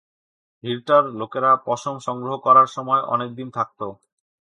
[0.63, 3.79] হির্টার লোকেরা পশম সংগ্রহ করার সময় কয়েক দিন থাকত।